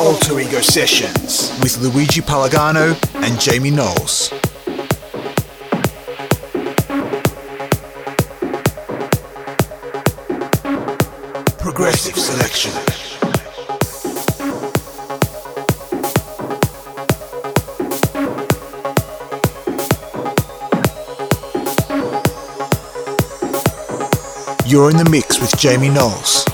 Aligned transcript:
Alter 0.00 0.40
Ego 0.40 0.62
Sessions 0.62 1.52
with 1.62 1.76
Luigi 1.76 2.22
Palagano 2.22 2.96
and 3.16 3.38
Jamie 3.38 3.70
Knowles. 3.70 4.30
Progressive 11.58 12.16
Selection. 12.16 12.72
You're 24.66 24.90
in 24.90 24.96
the 24.96 25.06
mix 25.10 25.38
with 25.38 25.54
Jamie 25.58 25.90
Knowles. 25.90 26.46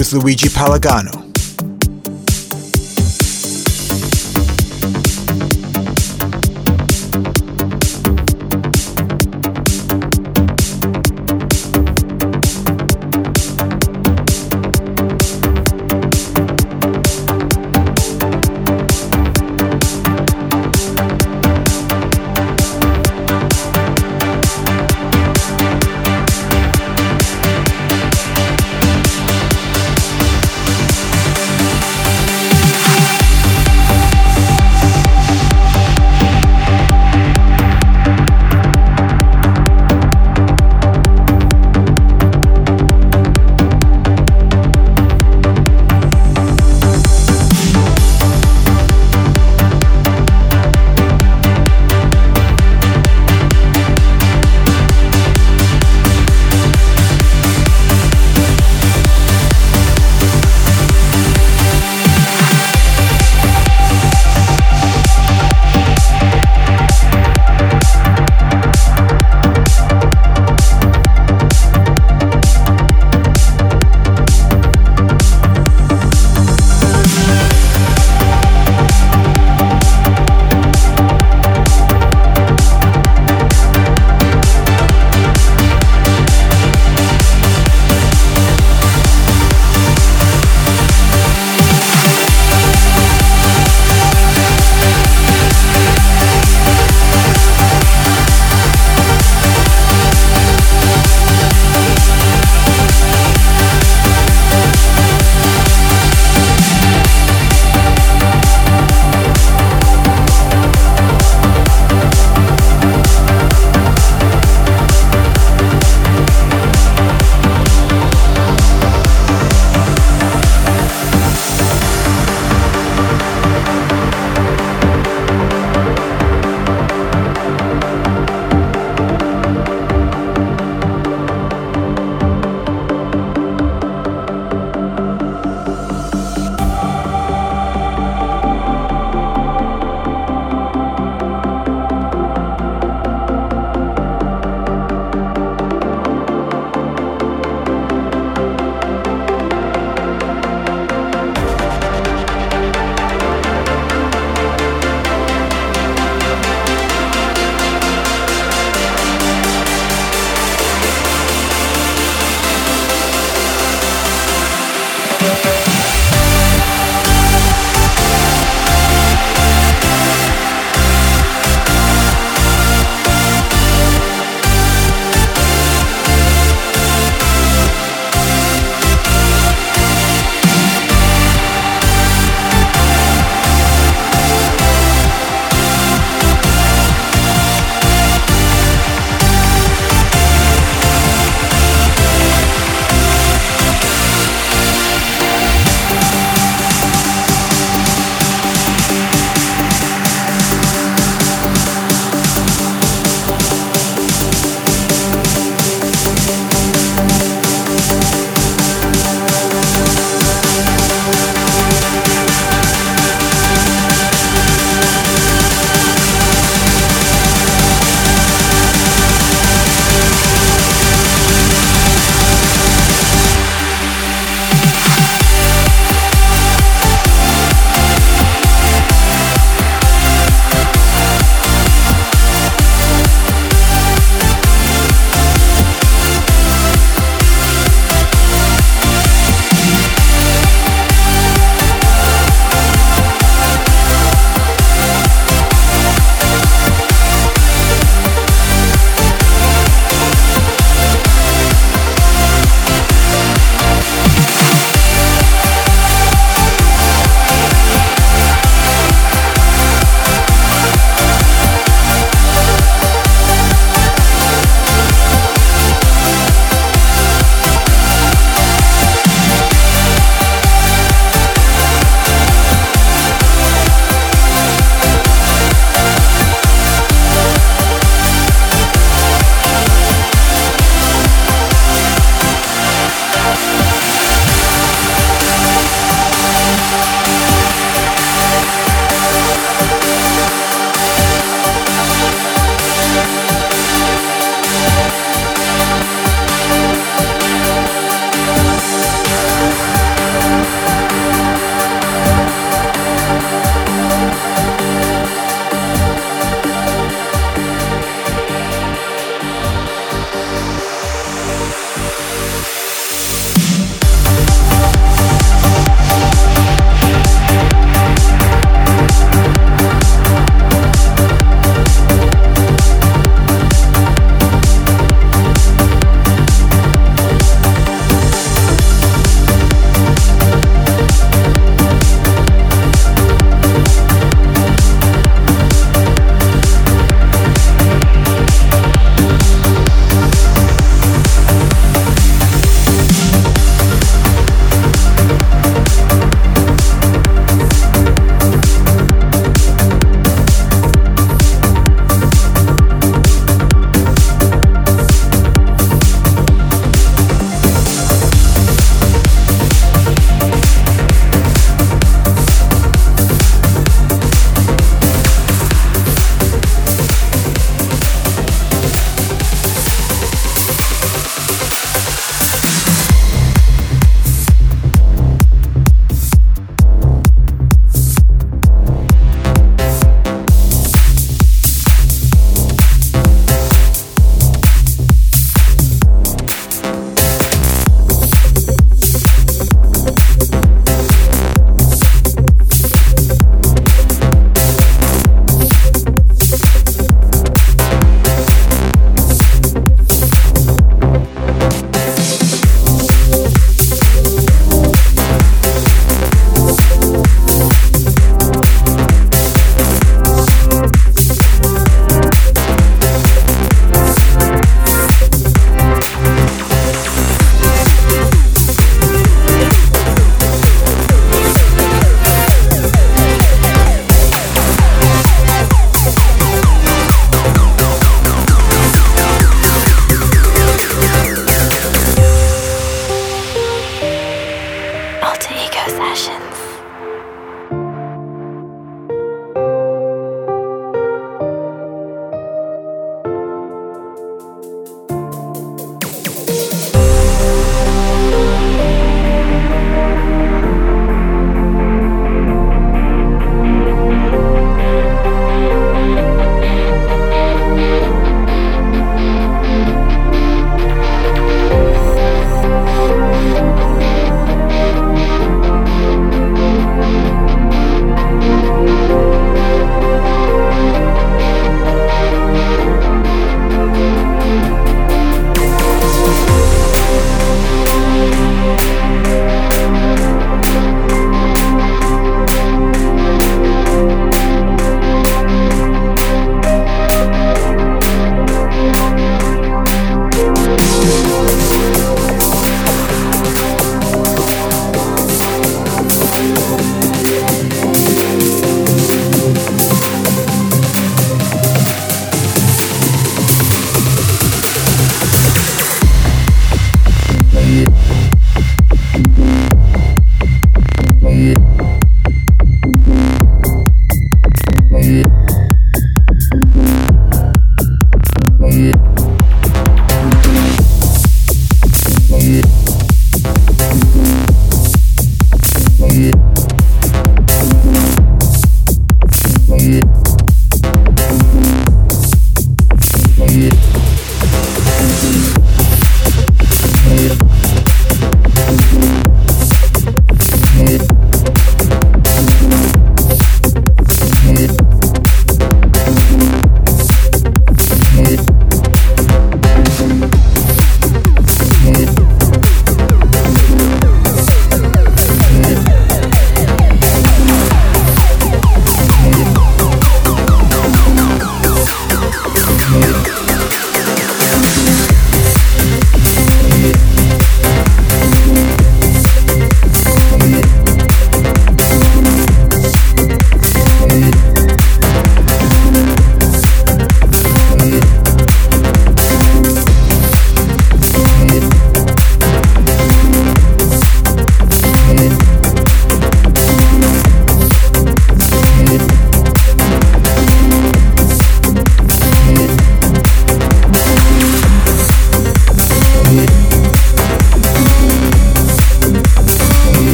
With 0.00 0.14
Luigi 0.14 0.48
Palagano. 0.48 1.19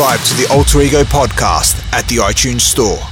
Subscribe 0.00 0.26
to 0.28 0.34
the 0.48 0.54
Alter 0.54 0.80
Ego 0.80 1.02
podcast 1.02 1.84
at 1.92 2.08
the 2.08 2.16
iTunes 2.16 2.62
Store. 2.62 3.09